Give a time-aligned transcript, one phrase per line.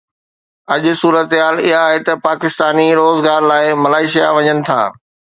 [0.73, 4.79] اڄ صورتحال اها آهي ته پاڪستاني روزگار لاءِ ملائيشيا وڃن ٿا.